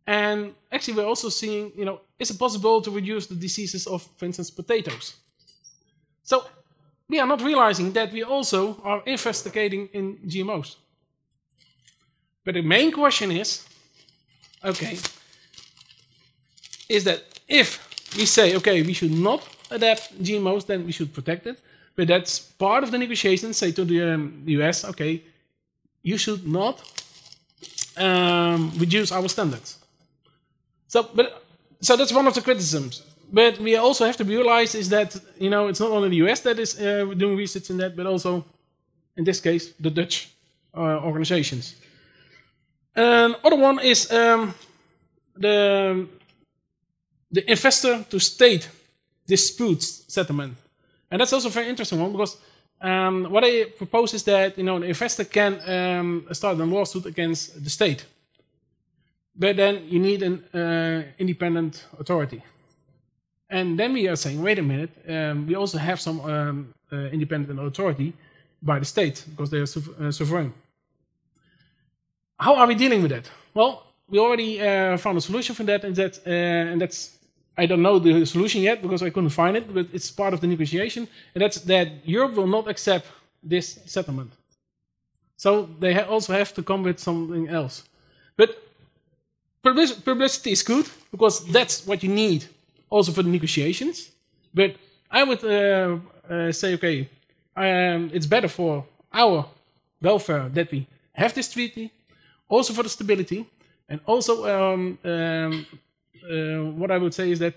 [0.06, 4.08] And actually, we're also seeing, you know, is it possible to reduce the diseases of,
[4.16, 5.16] for instance, potatoes?
[6.22, 6.44] So
[7.08, 10.76] we are not realizing that we also are investigating in GMOs.
[12.44, 13.66] But the main question is,
[14.64, 14.98] okay,
[16.88, 17.78] is that if
[18.16, 21.60] we say, okay, we should not adapt GMOs, then we should protect it.
[21.96, 25.22] But that's part of the negotiations, say to the, um, US, okay,
[26.02, 26.80] you should not
[27.96, 29.78] um, reduce our standards.
[30.86, 31.44] So, but,
[31.80, 33.02] so that's one of the criticisms.
[33.30, 36.40] But we also have to realize is that, you know, it's not only the US
[36.40, 38.44] that is uh, doing research in that, but also,
[39.16, 40.30] in this case, the Dutch
[40.74, 41.74] uh, organizations.
[42.96, 44.54] Another one is um,
[45.36, 46.06] the
[47.30, 48.68] the investor to state
[49.26, 50.56] disputes settlement.
[51.10, 52.36] And that's also a very interesting one because
[52.80, 57.06] um, what I propose is that you know the investor can um, start a lawsuit
[57.06, 58.04] against the state,
[59.34, 62.42] but then you need an uh, independent authority.
[63.50, 66.96] And then we are saying, wait a minute, um, we also have some um, uh,
[66.96, 68.12] independent authority
[68.62, 70.52] by the state because they are uh, sovereign.
[72.38, 73.30] How are we dealing with that?
[73.54, 76.30] Well, we already uh, found a solution for that, and that uh,
[76.72, 77.18] and that's
[77.56, 80.40] I don't know the solution yet because I couldn't find it, but it's part of
[80.40, 81.08] the negotiation.
[81.34, 83.06] And that's that Europe will not accept
[83.42, 84.32] this settlement.
[85.36, 87.84] So they ha also have to come with something else.
[88.36, 88.50] But
[90.04, 92.44] publicity is good because that's what you need
[92.90, 94.10] also for the negotiations.
[94.54, 94.76] But
[95.10, 95.98] I would uh,
[96.28, 97.08] uh, say, okay,
[97.56, 99.46] um, it's better for our
[100.00, 101.90] welfare that we have this treaty,
[102.48, 103.46] also for the stability,
[103.88, 105.66] and also um, um,
[106.24, 107.54] uh, what I would say is that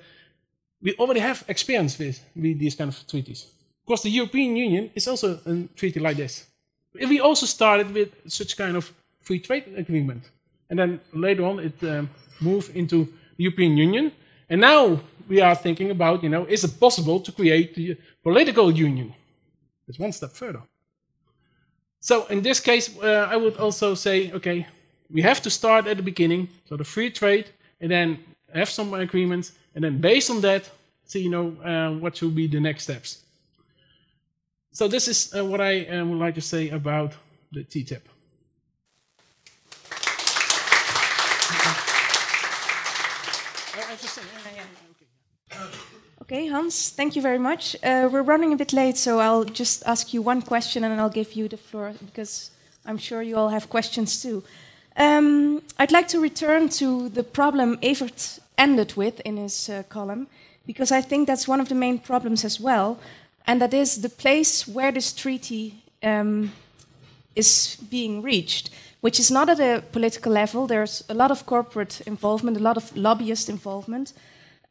[0.82, 3.48] we already have experience with, with these kind of treaties.
[3.86, 6.48] Because the European Union is also a treaty like this.
[6.94, 8.92] We also started with such kind of
[9.22, 10.24] free trade agreement.
[10.70, 13.06] And then later on it um, moved into
[13.38, 14.12] the European Union.
[14.50, 18.72] And now we are thinking about, you know, is it possible to create the political
[18.72, 19.14] union?
[19.88, 20.62] It's one step further.
[22.00, 24.68] So in this case, uh, I would also say, okay,
[25.10, 27.46] we have to start at the beginning, so the free trade,
[27.80, 28.20] and then
[28.54, 30.70] have some agreements, and then based on that,
[31.06, 33.22] see, you know, uh, what should be the next steps.
[34.72, 37.14] So this is uh, what I uh, would like to say about
[37.52, 38.02] the TTIP.
[46.32, 47.76] Okay, Hans, thank you very much.
[47.84, 51.10] Uh, we're running a bit late, so I'll just ask you one question and I'll
[51.10, 52.52] give you the floor because
[52.86, 54.42] I'm sure you all have questions too.
[54.96, 60.28] Um, I'd like to return to the problem Evert ended with in his uh, column
[60.66, 62.98] because I think that's one of the main problems as well,
[63.46, 66.54] and that is the place where this treaty um,
[67.36, 68.70] is being reached,
[69.02, 70.66] which is not at a political level.
[70.66, 74.14] There's a lot of corporate involvement, a lot of lobbyist involvement.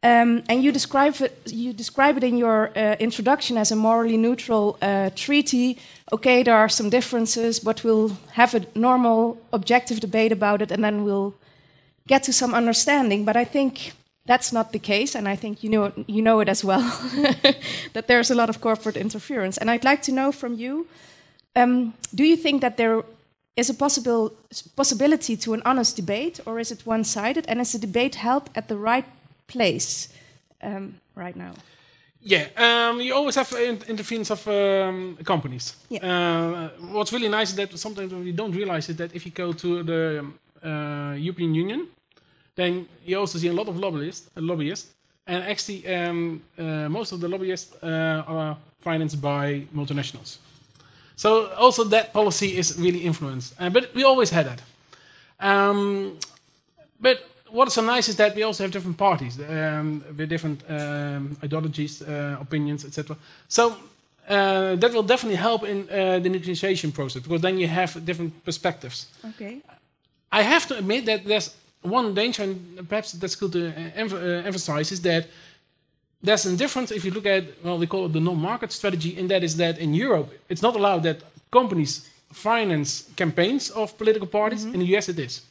[0.03, 4.17] Um, and you describe it, you describe it in your uh, introduction as a morally
[4.17, 5.79] neutral uh, treaty.
[6.11, 10.83] Okay, there are some differences, but we'll have a normal, objective debate about it, and
[10.83, 11.35] then we'll
[12.07, 13.27] get to some understanding.
[13.27, 13.93] But I think
[14.25, 16.81] that's not the case, and I think you know you know it as well
[17.93, 19.59] that there's a lot of corporate interference.
[19.59, 20.87] And I'd like to know from you:
[21.55, 23.03] um, Do you think that there
[23.55, 24.33] is a possible
[24.77, 27.45] possibility to an honest debate, or is it one-sided?
[27.49, 29.05] And is the debate held at the right
[29.53, 30.09] place
[30.63, 31.53] um, right now?
[32.23, 33.51] Yeah, um, you always have
[33.89, 35.75] interference of um, companies.
[35.89, 36.05] Yeah.
[36.05, 39.53] Uh, what's really nice is that sometimes we don't realize is that if you go
[39.53, 40.25] to the
[40.63, 41.87] uh, European Union,
[42.57, 44.89] then you also see a lot of lobbyists, uh, lobbyists
[45.27, 50.39] and actually um, uh, most of the lobbyists uh, are financed by multinationals.
[51.17, 54.63] So also that policy is really influenced, uh, but we always had that.
[55.39, 56.19] Um,
[57.01, 61.37] but what's so nice is that we also have different parties um, with different um,
[61.43, 63.17] ideologies, uh, opinions, etc.
[63.49, 63.77] So
[64.29, 68.45] uh, that will definitely help in uh, the negotiation process because then you have different
[68.45, 69.07] perspectives.
[69.31, 69.59] Okay.
[70.33, 74.13] I have to admit that there's one danger, and perhaps that's good to em
[74.47, 75.27] emphasize, is that
[76.23, 79.29] there's a difference if you look at, well, we call it the non-market strategy, and
[79.31, 84.65] that is that in Europe, it's not allowed that companies finance campaigns of political parties.
[84.65, 84.75] Mm-hmm.
[84.75, 85.43] In the US, it is.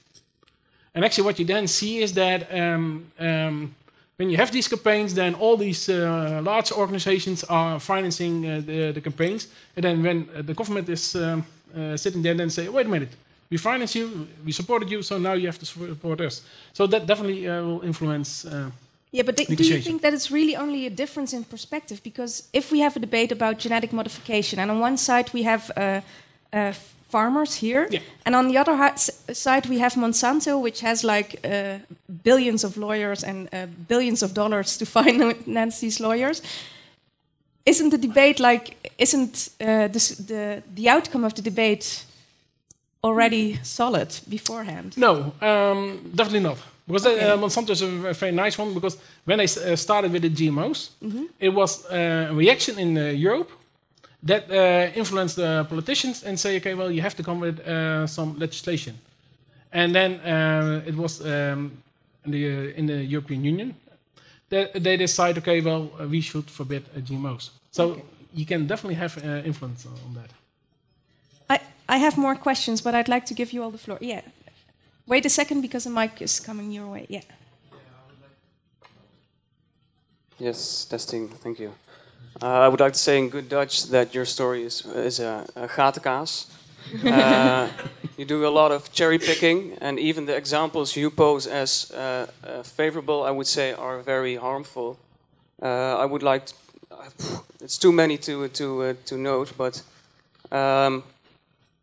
[0.93, 3.75] And actually, what you then see is that um, um,
[4.19, 8.91] when you have these campaigns, then all these uh, large organizations are financing uh, the,
[8.91, 9.47] the, campaigns.
[9.75, 12.89] And then when uh, the government is um, uh, sitting there, then say, wait a
[12.89, 13.15] minute,
[13.49, 16.41] we financed you, we supported you, so now you have to support us.
[16.73, 18.45] So that definitely uh, will influence.
[18.45, 18.69] uh,
[19.11, 22.01] Yeah, but do you think that it's really only a difference in perspective?
[22.03, 25.71] Because if we have a debate about genetic modification, and on one side we have
[25.77, 26.01] uh,
[26.53, 26.73] uh,
[27.09, 28.01] farmers here, Yeah.
[28.25, 28.93] and on the other
[29.33, 31.79] side we have Monsanto, which has like uh,
[32.23, 36.41] billions of lawyers and uh, billions of dollars to finance these lawyers.
[37.65, 38.75] Isn't the debate like?
[38.97, 42.05] Isn't uh, this, the the outcome of the debate
[43.01, 44.95] already solid beforehand?
[44.97, 46.57] No, um, definitely not.
[46.87, 48.73] Because uh, Monsanto is a very nice one.
[48.73, 50.89] Because when they uh, started with the GMOs,
[51.39, 53.51] it was uh, a reaction in uh, Europe
[54.23, 58.05] that uh, influenced the politicians and say, okay, well, you have to come with uh,
[58.07, 58.95] some legislation.
[59.71, 61.71] And then uh, it was um,
[62.25, 63.75] in, the, uh, in the European Union
[64.49, 67.51] that they decide, okay, well, uh, we should forbid uh, GMOs.
[67.71, 68.03] So Okay.
[68.33, 70.29] you can definitely have uh, influence on that.
[71.49, 73.97] I, I have more questions, but I'd like to give you all the floor.
[74.01, 74.21] Yeah.
[75.07, 77.05] Wait a second because the mic is coming your way.
[77.09, 77.21] Yeah.
[80.39, 81.27] Yes, testing.
[81.27, 81.73] Thank you.
[82.41, 85.45] Uh, I would like to say in good Dutch that your story is is a,
[85.55, 86.45] a gatenkaas.
[87.05, 87.67] Uh,
[88.17, 92.25] you do a lot of cherry picking, and even the examples you pose as uh,
[92.63, 94.97] favorable, I would say, are very harmful.
[95.61, 96.45] I would like.
[96.45, 96.53] To,
[97.61, 99.83] it's too many to to uh, to note, but
[100.51, 101.03] um,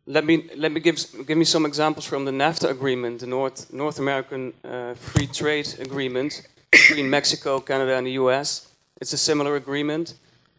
[0.06, 3.72] let me let me give give me some examples from the NAFTA agreement, the North
[3.72, 8.68] North American uh, Free Trade Agreement between Mexico, Canada, and the U.S.
[9.00, 10.14] It's a similar agreement.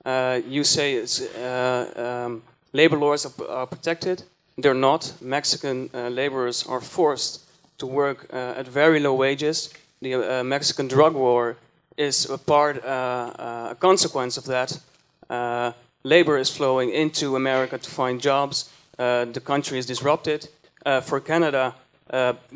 [0.07, 1.03] Uh, you say
[1.37, 2.41] uh, um,
[2.71, 4.23] labor laws are, are protected.
[4.57, 5.13] They're not.
[5.19, 7.41] Mexican uh, laborers are forced
[7.77, 9.69] to work uh, at very low wages.
[10.01, 11.57] The uh, Mexican drug war
[11.97, 14.79] is a part, a consequence of that.
[16.03, 18.71] Labor is flowing into America to find jobs.
[18.97, 20.47] The country is disrupted.
[21.01, 21.73] For Canada,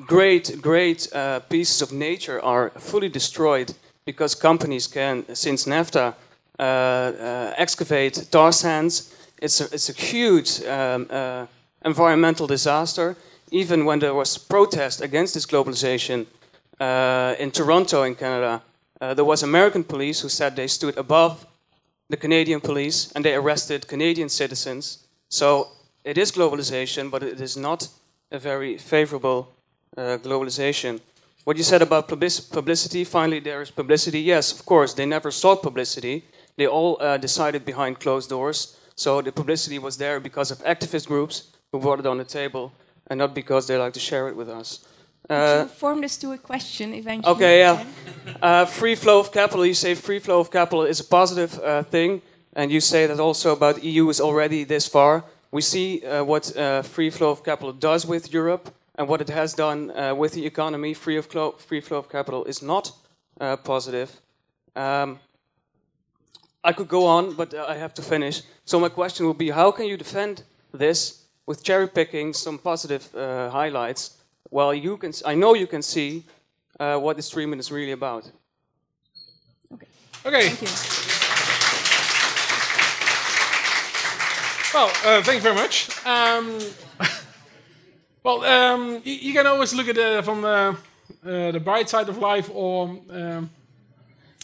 [0.06, 1.08] great, great
[1.50, 3.74] pieces of nature are fully destroyed
[4.06, 6.14] because companies can, since NAFTA,
[6.60, 9.14] excavate tar sands.
[9.42, 11.48] It's a, it's a huge um, uh,
[11.84, 13.16] environmental disaster.
[13.52, 16.26] Even when there was protest against this globalization
[16.80, 18.62] uh, in Toronto, in Canada,
[19.02, 21.46] uh, there was American police who said they stood above
[22.10, 25.06] the Canadian police and they arrested Canadian citizens.
[25.30, 25.68] So
[26.04, 27.88] it is globalization, but it is not
[28.32, 29.54] a very favorable
[29.98, 31.00] uh, globalization.
[31.44, 34.20] What you said about publicity, finally there is publicity.
[34.20, 36.24] Yes, of course, they never sought publicity.
[36.62, 38.78] They all uh, decided behind closed doors.
[38.96, 41.36] So the publicity was there because of activist groups
[41.72, 42.72] who brought it on the table
[43.08, 44.86] and not because they like to share it with us.
[45.28, 47.36] Uh, form this to a question eventually?
[47.36, 47.84] Okay, yeah.
[48.44, 49.66] Uh, free flow of capital.
[49.66, 52.22] You say free flow of capital is a positive uh, thing,
[52.54, 55.24] and you say that also about EU is already this far.
[55.50, 59.30] We see uh, what uh, free flow of capital does with Europe and what it
[59.30, 60.94] has done uh, with the economy.
[60.94, 62.92] Free of free flow of capital is not
[63.40, 64.22] uh, positive.
[64.76, 65.20] Um,
[66.64, 68.44] I could go on, but uh, I have to finish.
[68.66, 73.14] So my question would be: How can you defend this with cherry picking some positive
[73.16, 74.18] uh, highlights?
[74.50, 75.12] Well, you can.
[75.26, 76.24] I know you can see
[76.80, 78.32] uh, what this treatment is really about.
[79.74, 79.88] Okay.
[80.26, 80.50] Okay.
[80.50, 81.12] Thank you.
[84.74, 85.90] Well, uh, thank you very much.
[86.06, 86.60] Um,
[88.24, 90.78] well, um, you, you can always look at it from the,
[91.26, 93.50] uh, the bright side of life or um,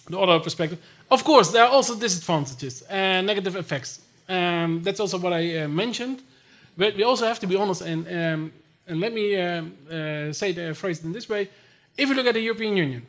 [0.09, 0.79] the other perspective.
[1.09, 4.01] Of course, there are also disadvantages and negative effects.
[4.27, 6.21] Um, that's also what I uh, mentioned.
[6.77, 8.51] But we also have to be honest, and, um,
[8.87, 11.49] and let me um, uh, say the phrase in this way.
[11.97, 13.05] If you look at the European Union,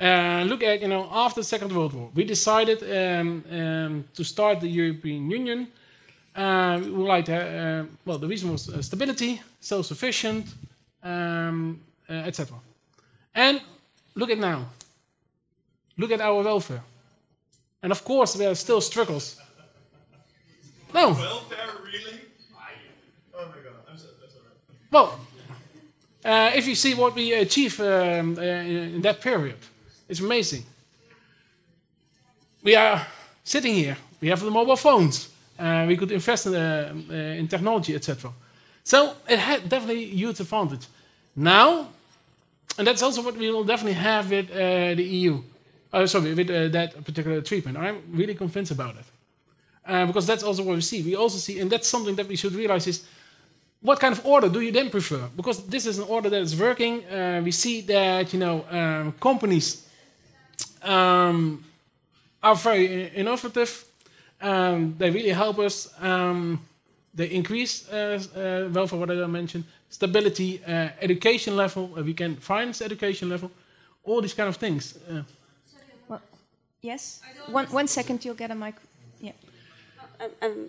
[0.00, 4.22] uh, look at, you know, after the Second World War, we decided um, um, to
[4.22, 5.68] start the European Union
[6.38, 10.46] uh, we would like to, uh, well, the reason was uh, stability, self-sufficient,
[11.02, 12.56] um, uh, etc.
[13.34, 13.60] And
[14.14, 14.66] look at now.
[15.96, 16.82] Look at our welfare.
[17.82, 19.36] And of course, there are still struggles.
[20.92, 21.10] No.
[21.10, 22.20] Welfare, really?
[23.34, 24.90] Oh my god, I'm so, that's alright.
[24.90, 25.20] Well,
[26.24, 29.58] uh, if you see what we achieved um, uh, in, in that period,
[30.08, 30.64] it's amazing.
[32.62, 33.06] We are
[33.44, 33.96] sitting here.
[34.20, 35.28] We have the mobile phones.
[35.58, 38.32] Uh, we could invest in, uh, uh, in technology, etc.
[38.82, 40.86] So it had definitely huge advantage.
[41.36, 41.88] Now,
[42.76, 45.42] and that's also what we will definitely have with uh, the EU.
[45.92, 47.78] Uh, sorry, with uh, that particular treatment.
[47.78, 49.04] I'm really convinced about it.
[49.86, 51.02] Uh, because that's also what we see.
[51.02, 53.04] We also see, and that's something that we should realize is
[53.80, 55.28] what kind of order do you then prefer?
[55.34, 57.04] Because this is an order that is working.
[57.06, 59.88] Uh, we see that you know um, companies
[60.82, 61.64] um,
[62.42, 63.84] are very innovative.
[64.42, 65.88] Um, they really help us.
[66.02, 66.60] Um,
[67.14, 71.86] they increase uh, uh, welfare, what I mentioned, stability, uh, education level.
[71.86, 73.50] We can finance education level,
[74.04, 74.98] all these kind of things.
[76.82, 77.20] Well, yes.
[77.50, 78.74] One, one second, you'll get a mic.
[79.20, 79.32] Yeah.
[80.20, 80.68] I'm, I'm,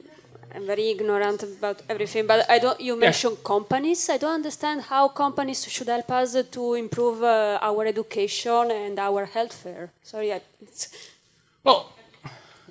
[0.55, 2.79] I'm very ignorant about everything, but I don't.
[2.81, 4.09] You mentioned companies.
[4.09, 9.27] I don't understand how companies should help us to improve uh, our education and our
[9.27, 9.89] healthcare.
[10.03, 10.89] Sorry, I, it's,
[11.63, 11.91] Well,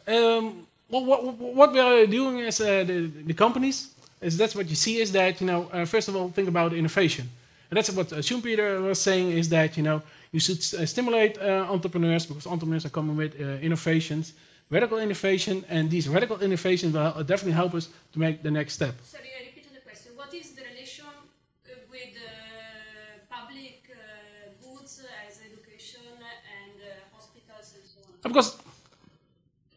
[0.09, 4.69] um, what, what, what we are doing as uh, the, the companies is that's what
[4.69, 7.29] you see is that you know uh, first of all think about innovation,
[7.71, 11.39] and that's what uh, Schumpeter was saying is that you know you should uh, stimulate
[11.39, 14.35] uh, entrepreneurs because entrepreneurs are coming with uh, innovations,
[14.71, 18.95] radical innovation, and these radical innovations will definitely help us to make the next step.
[19.03, 20.13] Sorry, I repeated the question.
[20.17, 23.97] What is the relation uh, with uh, public uh,
[24.63, 28.31] goods as education and uh, hospitals and so on?
[28.31, 28.59] Because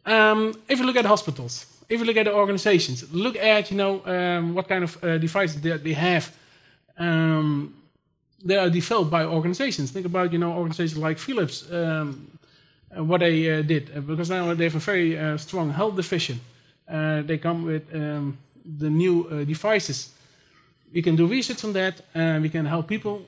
[0.04, 3.76] um, if you look at hospitals, if you look at the organizations, look at you
[3.76, 6.34] know um, what kind of uh, devices that they have.
[6.98, 7.74] Um,
[8.44, 9.90] they are developed by organizations.
[9.90, 12.28] Think about you know organizations like Philips, um,
[12.96, 15.96] uh, what they uh, did uh, because now they have a very uh, strong health
[15.96, 16.40] division.
[16.88, 18.36] Uh, they come with um,
[18.78, 20.10] the new uh, devices.
[20.92, 22.00] We can do research on that.
[22.14, 23.22] Uh, we can help people.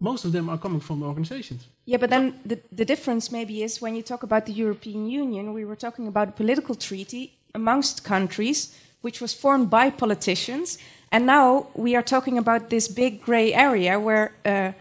[0.00, 1.66] Most of them are coming from the organizations.
[1.84, 5.52] Yeah, but then the, the difference maybe is when you talk about the European Union,
[5.52, 10.78] we were talking about a political treaty amongst countries, which was formed by politicians.
[11.12, 14.72] And now we are talking about this big gray area where uh,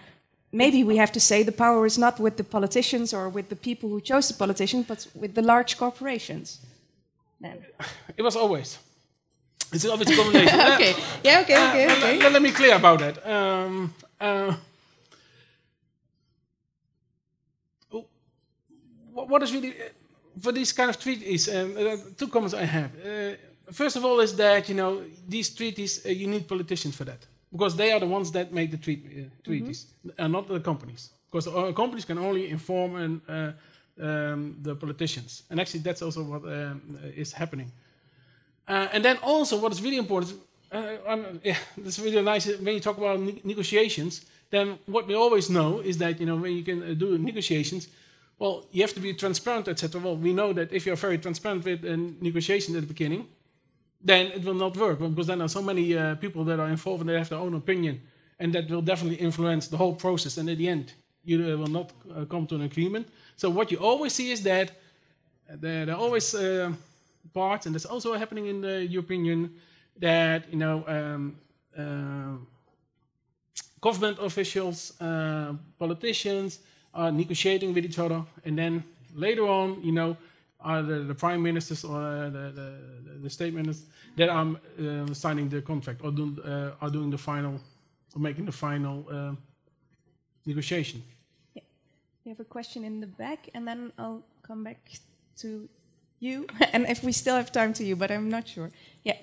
[0.52, 3.56] maybe we have to say the power is not with the politicians or with the
[3.56, 6.60] people who chose the politicians, but with the large corporations.
[7.42, 7.66] Then.
[8.18, 8.78] It was always.
[9.72, 10.60] It's always a combination.
[10.74, 10.96] okay.
[11.24, 12.18] Yeah, okay, okay, Uh, okay.
[12.20, 13.26] Let, let me clear about that.
[13.26, 14.56] Um, uh,
[19.14, 19.90] what, what is really uh,
[20.42, 21.48] for this kind of treaties?
[21.48, 22.92] Um, uh, two comments I have.
[23.70, 27.06] Uh, first of all, is that you know these treaties uh, you need politicians for
[27.06, 29.86] that because they are the ones that make the treat, uh, treaties,
[30.18, 31.10] and not the companies.
[31.32, 33.52] Because the uh, companies can only inform and, uh,
[34.02, 36.82] um, the politicians, and actually that's also what um,
[37.16, 37.72] is happening.
[38.68, 40.34] Uh, and then also, what is really important,
[40.72, 44.26] uh, yeah, that's really nice when you talk about ne- negotiations.
[44.52, 47.88] Then what we always know is that you know when you can uh, do negotiations,
[48.40, 50.02] well, you have to be transparent, etc.
[50.02, 53.28] Well, we know that if you're very transparent with a negotiation at the beginning,
[54.02, 56.70] then it will not work because then there are so many uh, people that are
[56.70, 58.02] involved and they have their own opinion,
[58.40, 60.38] and that will definitely influence the whole process.
[60.38, 60.94] And at the end,
[61.24, 63.08] you uh, will not uh, come to an agreement.
[63.36, 64.72] So what you always see is that
[65.50, 66.72] there, are always uh,
[67.34, 69.52] parts, and that's also happening in the European Union,
[69.98, 70.84] that you know.
[70.88, 71.38] Um,
[71.78, 72.38] uh,
[73.82, 76.60] government officials, uh, politicians
[76.94, 78.84] are negotiating with each other, and then
[79.14, 80.18] later on, you know,
[80.62, 82.74] are the, the prime ministers or uh, the, the,
[83.22, 83.88] the, state ministers
[84.18, 87.60] that are uh, signing the contract or do, uh, are doing the final
[88.16, 89.34] or making the final uh,
[90.46, 91.02] negotiation.
[91.56, 91.64] Yeah.
[92.26, 94.90] We have a question in the back, and then I'll come back
[95.38, 95.70] to
[96.20, 98.72] you, and if we still have time to you, but I'm not sure.
[99.04, 99.18] Yeah.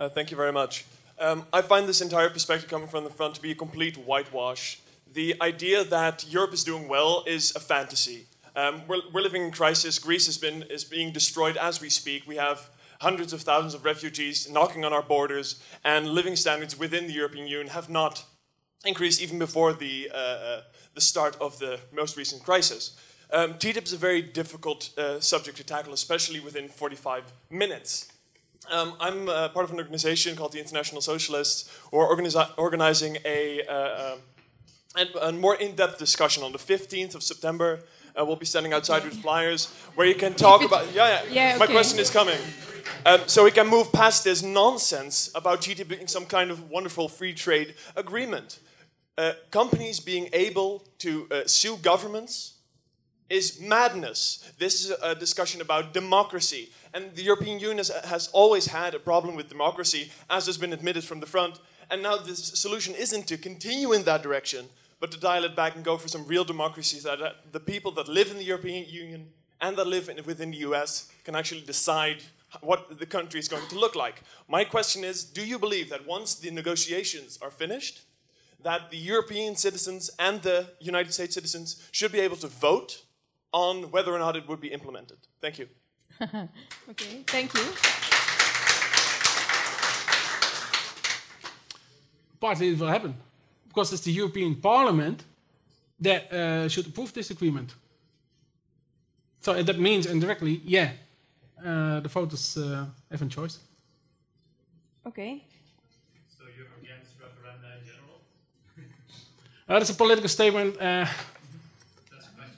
[0.00, 0.84] Uh, thank you very much.
[1.18, 4.80] Um, I find this entire perspective coming from the front to be a complete whitewash.
[5.12, 8.26] The idea that Europe is doing well is a fantasy.
[8.56, 9.98] Um, we're, we're, living in crisis.
[9.98, 12.26] Greece has been is being destroyed as we speak.
[12.26, 12.70] We have
[13.02, 17.46] hundreds of thousands of refugees knocking on our borders, and living standards within the European
[17.46, 18.24] Union have not
[18.86, 20.60] increased even before the uh, uh,
[20.94, 22.96] the start of the most recent crisis.
[23.30, 28.10] Um, TTIP is a very difficult uh, subject to tackle, especially within 45 minutes.
[28.70, 33.18] Um, I'm uh, part of an organization called the International Socialists, who are organizi organizing
[33.26, 34.16] a, uh,
[34.96, 37.80] a, a more in-depth discussion on the 15th of September.
[38.18, 40.92] Uh, we'll be standing outside with flyers where you can talk about.
[40.94, 41.50] Yeah, yeah.
[41.52, 41.74] yeah My okay.
[41.74, 42.38] question is coming.
[43.04, 47.08] Um, so we can move past this nonsense about TTIP being some kind of wonderful
[47.08, 48.60] free trade agreement.
[49.18, 52.54] Uh, companies being able to uh, sue governments
[53.28, 54.50] is madness.
[54.58, 56.70] This is a discussion about democracy.
[56.94, 61.04] And the European Union has always had a problem with democracy, as has been admitted
[61.04, 61.60] from the front.
[61.90, 64.66] And now the solution isn't to continue in that direction,
[65.00, 67.92] but to dial it back and go for some real democracy so that the people
[67.92, 69.28] that live in the European Union
[69.60, 72.22] and that live in, within the US can actually decide
[72.62, 74.22] what the country is going to look like.
[74.48, 78.02] My question is do you believe that once the negotiations are finished,
[78.62, 83.02] that the European citizens and the United States citizens should be able to vote
[83.52, 85.18] on whether or not it would be implemented?
[85.40, 85.68] Thank you.
[86.90, 87.64] okay, thank you.
[92.40, 93.14] Partly it will happen
[93.76, 95.22] because it's the European Parliament
[96.00, 97.74] that uh, should approve this agreement.
[99.42, 100.92] So that means indirectly, yeah,
[101.62, 103.58] uh, the voters uh, have a choice.
[105.06, 105.42] Okay.
[106.38, 108.18] So you're against referenda in general?
[109.68, 110.76] Uh, that's a political statement.
[110.76, 111.06] Uh,
[112.10, 112.56] That's a question.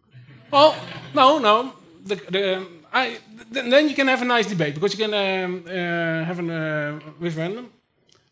[0.50, 0.74] well,
[1.14, 1.72] no, no.
[2.04, 3.18] The, the, I,
[3.50, 7.10] then you can have a nice debate because you can um, uh, have a uh,
[7.20, 7.70] referendum.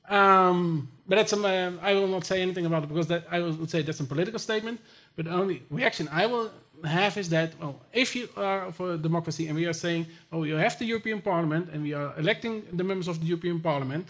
[0.09, 3.41] Um, but that's um, uh, I will not say anything about it because that I
[3.41, 4.81] would say that's a political statement.
[5.17, 6.51] But the only reaction I will
[6.85, 10.57] have is that well, if you are for democracy and we are saying, oh, you
[10.57, 14.09] have the European Parliament and we are electing the members of the European Parliament,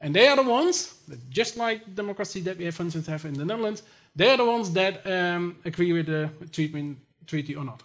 [0.00, 3.24] and they are the ones that, just like democracy that we have, for instance, have
[3.24, 3.82] in the Netherlands,
[4.14, 7.82] they are the ones that um, agree with the treatment treaty or not.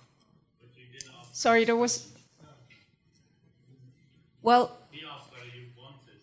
[1.33, 2.07] Sorry, there was.
[4.41, 6.19] Well, He asked whether you wanted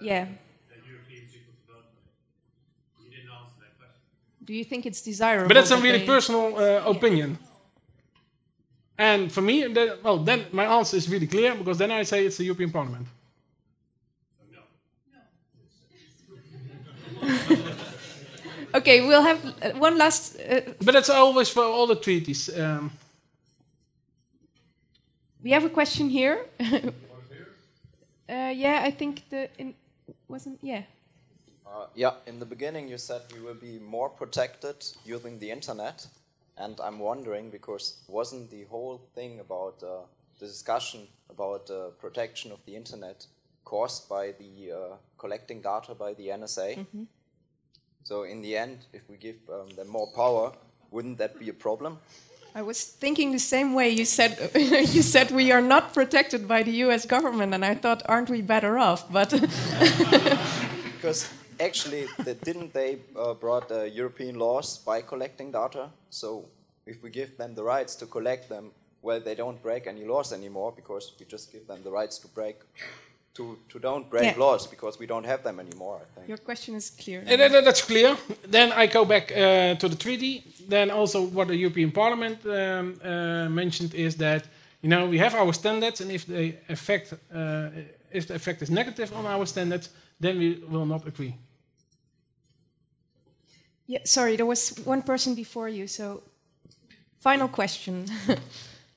[0.00, 0.26] yeah.
[0.70, 3.04] the European people to vote for it.
[3.04, 4.02] You didn't answer that question.
[4.44, 5.48] Do you think it's desirable?
[5.48, 7.38] But that's a really they- personal uh, opinion.
[8.98, 12.26] And for me, the, well, then my answer is really clear because then I say
[12.26, 13.06] it's the European Parliament.
[17.22, 17.56] No.
[18.74, 20.36] Okay, we'll have uh, one last.
[20.40, 22.48] Uh, But that's always for all the treaties.
[22.48, 22.90] Um,
[25.42, 26.46] we have a question here.
[26.60, 29.74] uh, yeah, I think the in,
[30.28, 30.82] wasn't yeah.
[31.72, 36.06] Uh, yeah, in the beginning you said we will be more protected using the internet,
[36.58, 40.02] and I'm wondering because wasn't the whole thing about uh,
[40.38, 43.26] the discussion about uh, protection of the internet
[43.64, 46.84] caused by the uh, collecting data by the NSA?
[48.04, 50.52] So in the end, if we give um, them more power,
[50.90, 51.98] wouldn't that be a problem?
[52.54, 53.88] I was thinking the same way.
[53.88, 57.06] You said you said we are not protected by the U.S.
[57.06, 59.10] government, and I thought, aren't we better off?
[59.10, 59.30] But
[61.02, 61.28] Because
[61.66, 65.88] actually, the, didn't they uh, brought uh, European laws by collecting data?
[66.10, 66.44] So
[66.86, 68.70] if we give them the rights to collect them,
[69.02, 72.28] well, they don't break any laws anymore because we just give them the rights to
[72.28, 72.56] break,
[73.34, 74.38] to, to don't break Yeah.
[74.38, 76.00] laws because we don't have them anymore.
[76.02, 76.28] I think.
[76.28, 77.20] your question is clear.
[77.26, 78.16] and that- that- that's clear.
[78.50, 80.42] Then I go back uh, to the treaty.
[80.68, 82.52] Then also what the European Parliament um,
[83.04, 84.42] uh, mentioned is that
[84.82, 87.68] you know we have our standards, and if the effect uh,
[88.12, 89.90] if the effect is negative on our standards,
[90.20, 91.34] then we will not agree.
[93.86, 95.86] Yeah, sorry, there was one person before you.
[95.86, 96.22] So
[97.22, 98.06] Final question.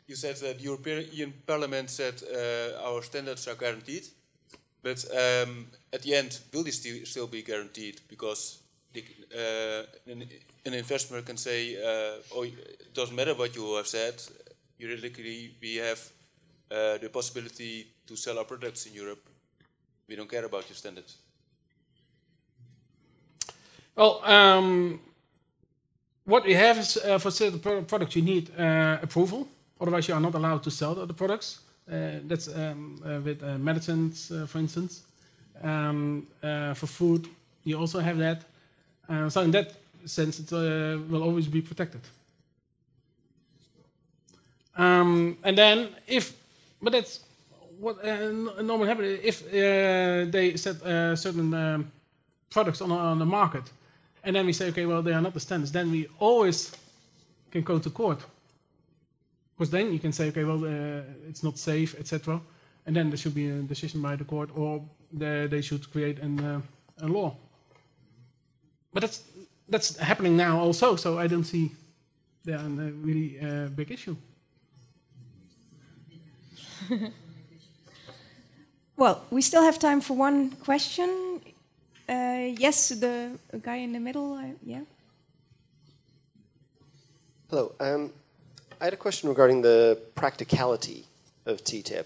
[0.07, 4.05] You said that the European Parliament said uh, our standards are guaranteed,
[4.83, 8.01] but um, at the end, will they sti- still be guaranteed?
[8.07, 8.59] Because
[8.93, 9.03] the,
[9.36, 10.29] uh, an,
[10.65, 14.13] an investor can say, uh, "Oh, it doesn't matter what you have said.
[14.79, 15.99] Juridically, we have
[16.69, 19.27] uh, the possibility to sell our products in Europe.
[20.07, 21.17] We don't care about your standards."
[23.95, 24.99] Well, um,
[26.25, 29.47] what we have is uh, for certain products you need uh, approval.
[29.79, 31.59] Otherwise, you are not allowed to sell the products.
[31.89, 35.03] Uh, that's um, uh, with uh, medicines, uh, for instance.
[35.63, 37.29] Um, for food,
[37.63, 38.43] you also have that.
[39.29, 39.73] So in that
[40.05, 42.01] sense, it will always be protected.
[44.75, 46.33] Um, and then if,
[46.81, 47.21] but that's
[47.79, 48.31] what uh,
[48.61, 50.81] normally happens if they set
[51.17, 51.91] certain um,
[52.49, 53.63] products on, on the market,
[54.26, 56.71] and then we say, okay, well, they are not the standards, then we always
[57.51, 58.19] can go to court.
[59.55, 62.41] Because then you can say, okay, well, uh, it's not safe, etc.
[62.86, 66.19] And then there should be a decision by the court, or the, they should create
[66.19, 66.61] an, uh,
[67.01, 67.36] a law.
[68.91, 69.23] But that's
[69.69, 71.71] that's happening now also, so I don't see
[72.43, 74.15] there a really uh, big issue.
[78.95, 81.41] well, we still have time for one question.
[82.07, 83.31] Uh, yes, the
[83.61, 84.33] guy in the middle.
[84.33, 84.81] Uh, yeah.
[87.49, 87.73] Hello.
[87.79, 88.11] Um,
[88.79, 91.05] I had a question regarding the practicality
[91.45, 92.05] of TTIP.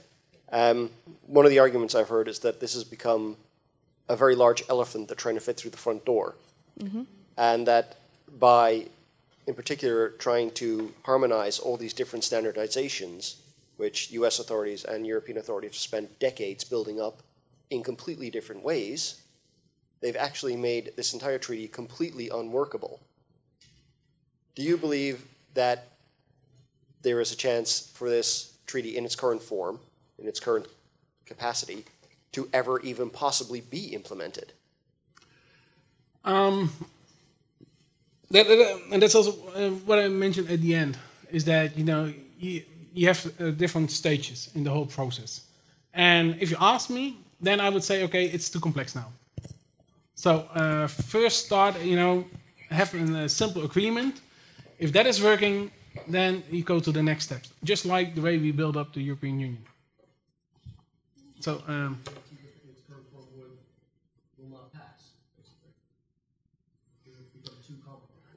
[0.52, 0.90] Um,
[1.28, 3.36] one of the arguments I've heard is that this has become
[4.08, 6.36] a very large elephant that's trying to fit through the front door,
[6.80, 7.06] Mhm.
[7.38, 7.98] and that
[8.40, 8.88] by,
[9.46, 13.36] in particular, trying to harmonize all these different standardizations,
[13.78, 17.22] which US authorities and European authorities have spent decades building up
[17.70, 19.16] in completely different ways,
[20.02, 23.00] they've actually made this entire treaty completely unworkable.
[24.56, 25.88] Do you believe that
[27.02, 29.80] there is a chance for this treaty in its current form,
[30.18, 30.68] in its current
[31.26, 31.86] capacity,
[32.34, 34.54] to ever even possibly be implemented?
[36.26, 36.72] Um,
[38.32, 40.98] that, that- and that's also uh, what I mentioned at the end
[41.32, 45.42] is that you know you, you have uh, different stages in the whole process,
[45.94, 49.08] and if you ask me, then I would say okay, it's too complex now.
[50.20, 52.26] So uh, first start, you know,
[52.70, 54.20] have a simple agreement.
[54.78, 55.72] If that is working,
[56.10, 59.02] then you go to the next steps, just like the way we build up the
[59.02, 59.64] European Union.
[61.40, 61.64] So.
[61.68, 62.00] Um,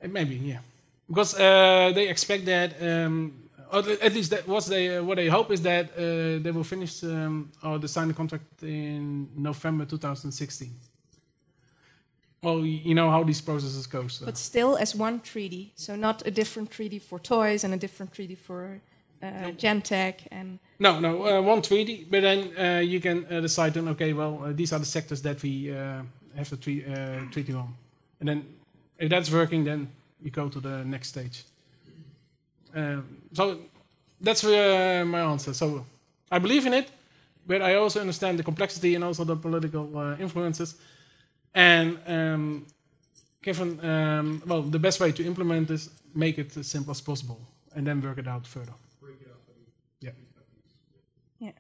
[0.05, 0.59] Uh, Maybe, yeah.
[1.09, 3.33] Because uh, they expect that, um,
[3.73, 6.65] or at least that what they uh, what they hope is that uh, they will
[6.65, 10.92] finish um, or sign the contract in November 2016.
[12.43, 14.09] Well, you know how these processes go.
[14.09, 14.25] So.
[14.25, 18.13] But still as one treaty, so not a different treaty for toys and a different
[18.13, 18.81] treaty for
[19.23, 20.59] uh, Gentech and.
[20.81, 24.43] No, no, uh, one treaty, but then uh, you can uh, decide on, okay, well,
[24.45, 26.03] uh, these are the sectors that we uh,
[26.35, 27.73] have the tre- uh, treaty on.
[28.19, 28.47] And then
[28.99, 29.89] if that's working, then
[30.21, 31.45] you go to the next stage.
[32.75, 33.59] Um, so
[34.21, 35.55] that's uh, my answer.
[35.55, 35.87] So
[36.29, 36.91] I believe in it,
[37.47, 40.75] but I also understand the complexity and also the political uh, influences.
[41.55, 42.67] And um,
[43.43, 47.41] given, um, well, the best way to implement this, make it as simple as possible,
[47.75, 48.73] and then work it out further.
[50.01, 50.11] Yeah.
[51.39, 51.51] Yeah.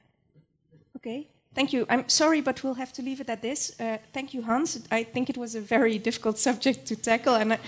[0.96, 1.28] Okay.
[1.54, 1.86] Thank you.
[1.90, 3.78] I'm sorry, but we'll have to leave it at this.
[3.78, 4.80] Uh, thank you, Hans.
[4.90, 7.58] I think it was a very difficult subject to tackle, and I,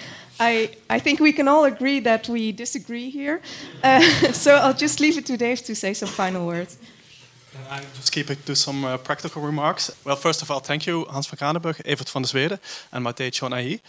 [0.41, 3.43] I, I think we can all agree that we disagree here.
[3.83, 4.01] Uh,
[4.33, 6.79] so I'll just leave it to Dave to say some final words.
[7.71, 9.91] I just keep it to some uh, practical remarks.
[10.05, 12.59] Well, first of all, thank you, Hans van Kranenburg, Evert van der Zweerde,
[12.91, 13.81] and Matej Chonahi.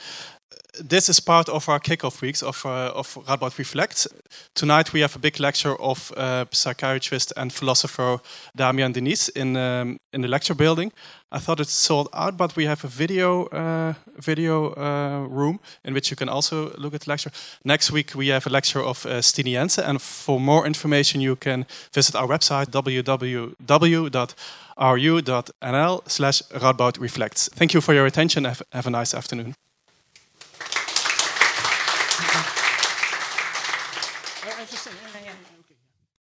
[0.88, 4.08] This is part of our kickoff weeks of, uh, of Radboud Reflect.
[4.54, 8.20] Tonight we have a big lecture of uh, psychiatrist and philosopher
[8.58, 10.92] Damiaan Denys in, um, in the lecture building.
[11.36, 15.94] I thought it's sold out, but we have a video uh, video uh, room in
[15.94, 17.32] which you can also look at the lecture.
[17.64, 21.36] Next week we have a lecture of uh, Stine Jensen, and for more information you
[21.36, 23.62] can visit our website www.ru.nl
[26.08, 26.98] slash Radboud
[27.56, 28.46] Thank you for your attention.
[28.46, 29.56] Have, have a nice afternoon.